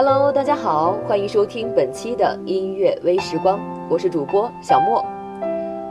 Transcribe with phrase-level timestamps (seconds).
[0.00, 3.58] Hello，大家好，欢迎收听本期的音乐微时光，
[3.90, 5.04] 我是主播小莫。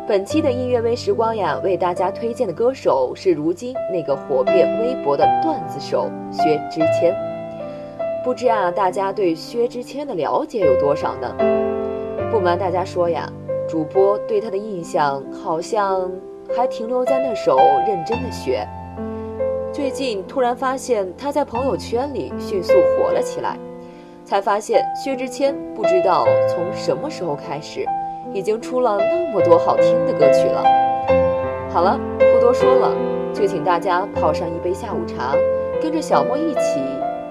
[0.07, 7.13] 本期的音乐微时光呀，为大家推荐的歌手是如今那个火遍微博的段子手薛之谦。
[8.23, 11.35] 不知啊，大家对薛之谦的了解有多少呢？
[12.31, 13.29] 不瞒大家说呀，
[13.67, 16.09] 主播对他的印象好像
[16.55, 18.65] 还停留在那首《认真的雪》。
[19.73, 23.57] 最近突然发现他在朋友圈里迅速火了起来。
[24.27, 27.85] 才发现薛之谦不知道从什么时候开始，
[28.33, 30.61] 已经出了那么多好听的歌曲了。
[31.71, 32.91] 好了，不多说了，
[33.33, 35.33] 就请大家泡上一杯下午茶，
[35.81, 36.81] 跟着小莫一起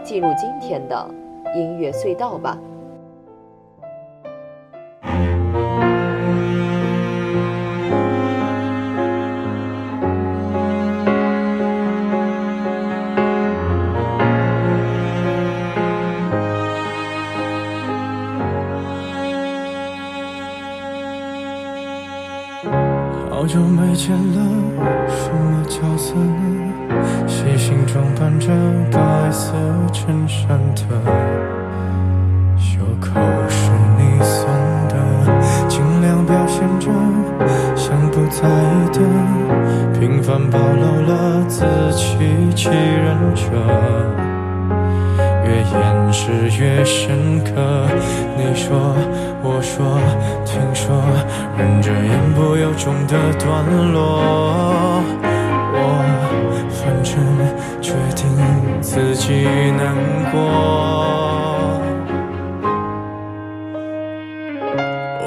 [0.03, 1.07] 进入今天的
[1.55, 2.57] 音乐隧道吧。
[24.07, 24.39] 见了，
[25.09, 27.27] 什么角色呢？
[27.27, 28.47] 细心装扮着
[28.93, 29.53] 白色
[29.93, 30.83] 衬衫的，
[32.57, 34.47] 袖口是你送
[34.87, 34.95] 的，
[35.67, 36.89] 尽量表现着
[37.75, 41.65] 像不在意的，平凡暴露了自
[41.97, 42.17] 欺
[42.55, 44.26] 欺人者。
[45.73, 47.51] 掩饰越深刻。
[48.37, 48.95] 你说，
[49.43, 49.99] 我说，
[50.45, 50.85] 听说，
[51.59, 55.03] 忍着言不由衷的段落。
[55.79, 55.81] 我
[56.71, 57.15] 反正
[57.81, 58.25] 决定
[58.81, 59.45] 自己
[59.77, 59.95] 难
[60.33, 60.35] 过。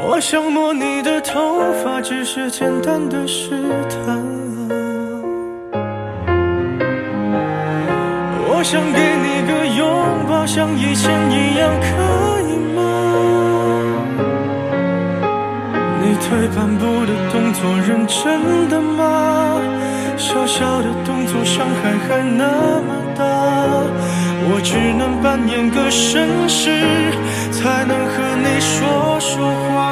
[0.07, 3.51] 我想摸你的头发，只是简单的试
[3.89, 4.19] 探。
[8.51, 9.38] 我想给你
[9.79, 9.87] 拥
[10.27, 11.87] 抱，像以前一样，可
[12.41, 12.77] 以吗？
[16.01, 19.01] 你退半步的动作，认真的吗？
[20.17, 22.43] 小小的动作，伤害还那
[22.81, 23.23] 么大，
[24.51, 26.69] 我只能扮演个绅士，
[27.51, 29.31] 才能和你说说
[29.71, 29.88] 话。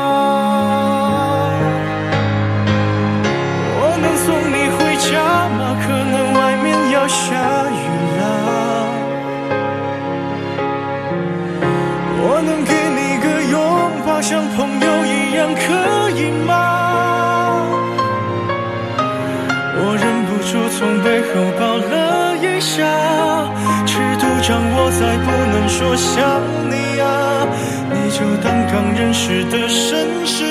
[25.77, 27.47] 说想你啊，
[27.91, 30.43] 你就当刚认识的绅士，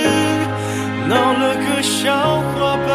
[1.08, 2.88] 闹了个笑话吧。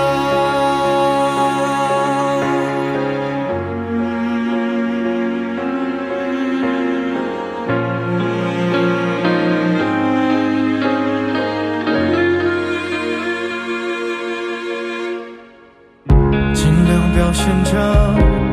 [16.53, 17.71] 尽量表现着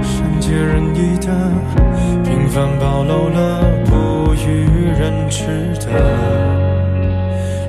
[0.02, 1.28] 善解人意的，
[2.24, 3.57] 平凡暴露了
[5.38, 5.44] 值
[5.86, 5.86] 得，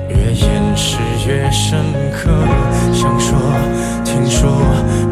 [0.08, 1.78] 越掩饰越深
[2.12, 2.28] 刻。
[2.92, 3.38] 想说，
[4.04, 4.50] 听说，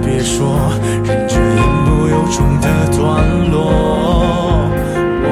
[0.04, 0.58] 别说，
[1.04, 2.66] 忍着言不由衷的
[2.96, 2.98] 段
[3.52, 3.54] 落。
[5.22, 5.26] 我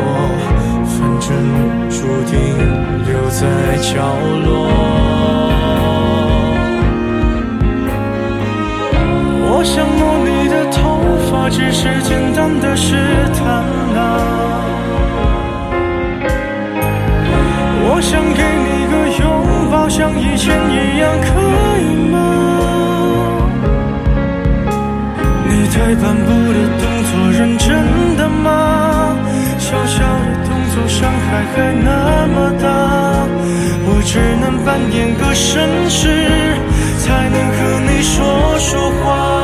[0.87, 1.27] 反正
[1.91, 1.97] 注
[2.31, 2.33] 定
[3.05, 3.43] 留在
[3.83, 3.91] 角
[4.45, 4.47] 落。
[9.49, 10.79] 我想摸你的头
[11.29, 12.95] 发，只是简单的试
[13.35, 13.45] 探
[13.97, 14.05] 啊。
[20.37, 21.27] 以前一样，可
[21.81, 22.15] 以吗？
[25.49, 27.67] 你退半步的动作，认真
[28.19, 29.17] 的吗？
[29.59, 30.05] 小小的
[30.45, 31.89] 动作，伤害还那
[32.35, 32.69] 么大，
[33.87, 36.05] 我只能扮演个绅士。
[36.99, 39.36] 才能和你说说话。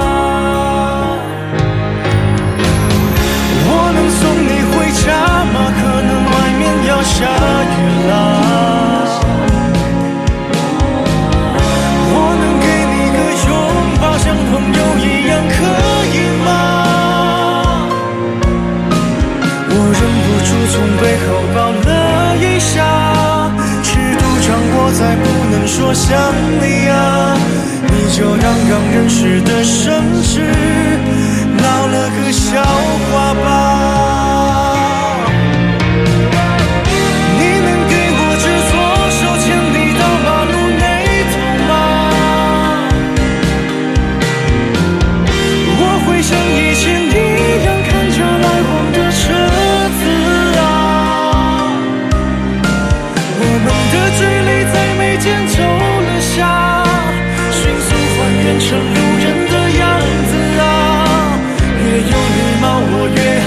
[63.09, 63.41] yo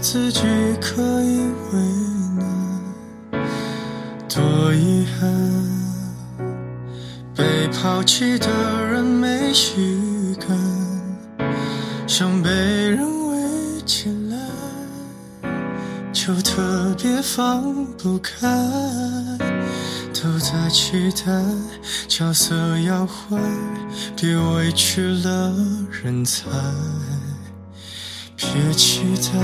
[0.00, 0.40] 自己
[0.80, 1.40] 可以
[1.72, 1.78] 为
[2.38, 3.40] 难。
[4.28, 5.30] 多遗憾，
[7.36, 8.48] 被抛弃的
[8.86, 10.58] 人没习惯，
[12.06, 15.50] 想被人围起来，
[16.12, 18.48] 就特别放不开。
[20.22, 21.42] 都在期待
[22.08, 23.40] 角色要换，
[24.16, 25.54] 别委屈了
[25.90, 26.46] 人才。
[28.40, 29.38] 别期待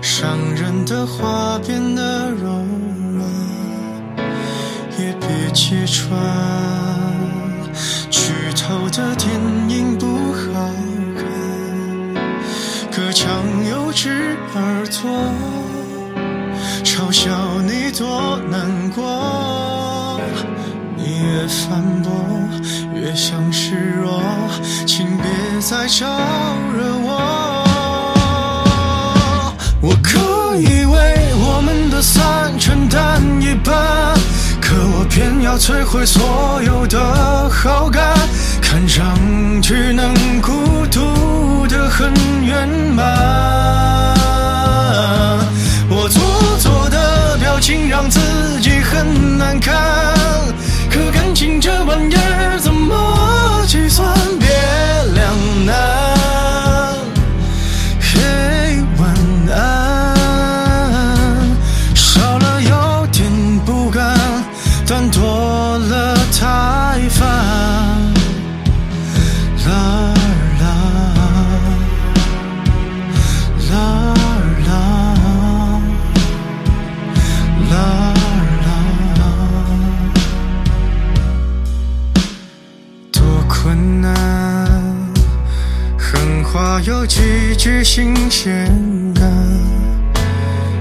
[0.00, 2.46] 伤人的话变得柔
[3.12, 3.28] 软，
[4.98, 6.16] 也别揭穿
[8.08, 9.28] 剧透的电
[9.68, 10.70] 影不好
[11.16, 11.26] 看，
[12.96, 13.28] 隔墙
[13.68, 15.10] 有只耳朵。
[16.84, 17.30] 嘲笑
[17.62, 20.20] 你多难过，
[20.96, 22.10] 你越反驳
[22.94, 24.22] 越像示弱，
[24.86, 25.26] 请别
[25.60, 26.06] 再找
[35.58, 38.14] 摧毁所有的好感，
[38.62, 39.04] 看上
[39.60, 42.12] 去能孤独的很
[42.44, 43.04] 圆满。
[45.90, 46.22] 我做
[46.58, 48.20] 作的表情让自
[48.60, 49.74] 己很难看，
[50.90, 52.57] 可感情这玩意儿
[87.68, 88.66] 几句新鲜
[89.14, 89.30] 感，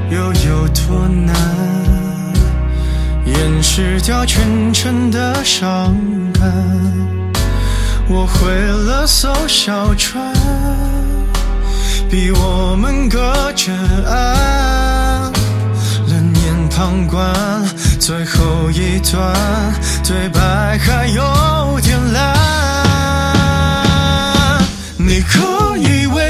[0.09, 1.35] 又有多难，
[3.25, 5.93] 掩饰掉全程的伤
[6.33, 6.49] 感。
[8.07, 8.49] 我毁
[8.85, 10.33] 了艘小船，
[12.09, 13.73] 逼我们隔着
[14.09, 15.29] 岸。
[16.07, 17.35] 冷眼旁观，
[17.99, 19.35] 最后一段
[20.05, 22.37] 对白还有点烂。
[24.99, 26.26] 你可以为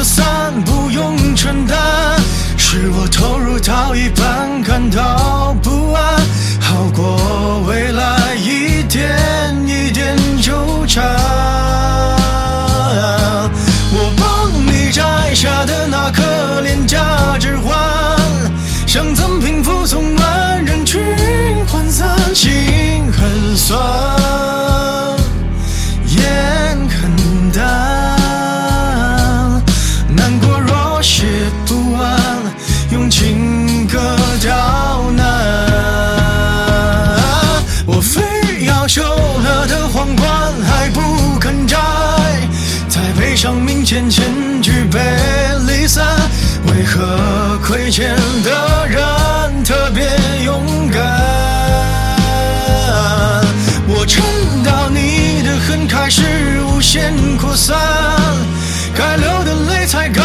[0.00, 1.76] 的散不用承担，
[2.56, 4.29] 是我投入到一半
[47.90, 50.08] 前的人特别
[50.44, 51.02] 勇敢？
[53.88, 54.22] 我撑
[54.62, 56.22] 到你的恨开始
[56.68, 57.76] 无限扩散，
[58.94, 60.24] 该流的泪才干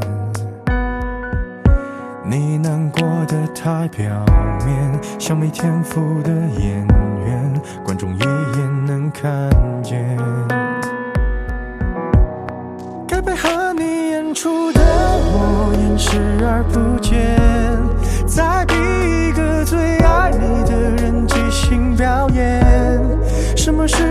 [3.21, 4.25] 难过的太表
[4.65, 6.85] 面，像没天赋的演
[7.25, 9.49] 员，观众一眼能看
[9.83, 10.17] 见。
[13.07, 17.37] 该配合你演出的我演视而不见，
[18.25, 22.59] 再逼一个最爱你的人即兴表演。
[23.55, 24.10] 什么时候我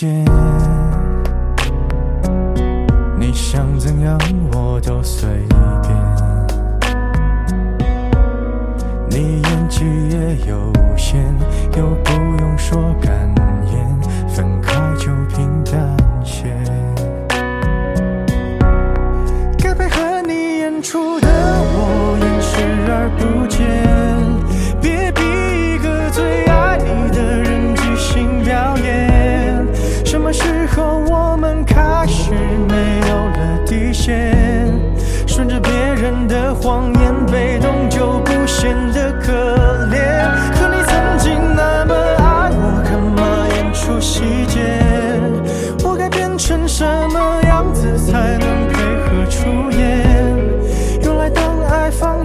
[0.00, 0.24] 没意见。
[3.18, 4.18] 你想怎样
[4.52, 5.28] 我都随
[5.82, 5.94] 便，
[9.10, 11.34] 你演技也有限，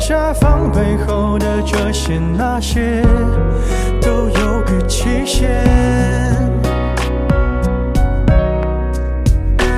[0.08, 3.02] 下防备后的这些那些，
[4.00, 5.50] 都有个期限。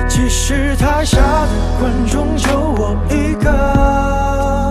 [0.06, 1.48] 其实台下的
[1.80, 4.70] 观众就我一个，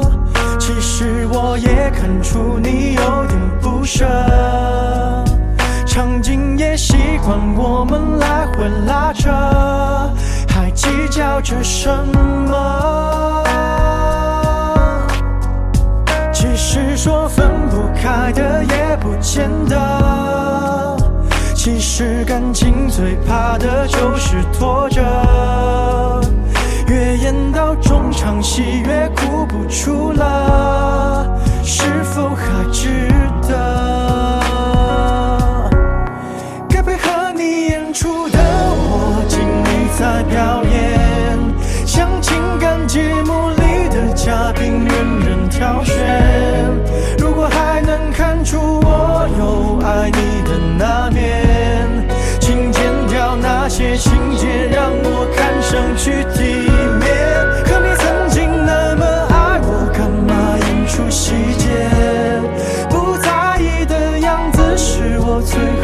[0.59, 4.05] 其实我也看出你有点不舍，
[5.87, 9.31] 场景也习惯我们来回拉扯，
[10.47, 11.89] 还计较着什
[12.47, 13.46] 么？
[16.77, 20.95] 是说分不开的也不见得。
[21.55, 25.01] 其实感情最怕的就是拖着，
[26.87, 31.27] 越演到中场戏越哭不出了，
[31.63, 33.09] 是否还值
[33.49, 34.06] 得？
[64.77, 65.76] 是我最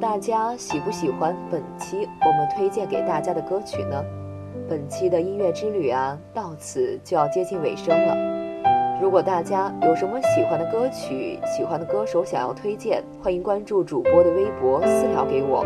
[0.00, 4.04] 大家喜不喜欢本期我们推荐给大家的歌曲呢？
[4.68, 8.16] 本期的音乐之旅啊，到此就要接近尾声了。
[9.02, 15.64] 如果大家有什么喜欢的歌曲、喜欢的歌手想要推荐，欢迎关注主播的微博私聊给我。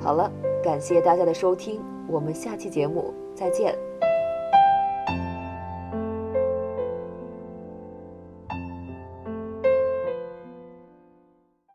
[0.00, 0.30] 好了，
[0.62, 3.74] 感谢大家的收听，我们下期节目再见。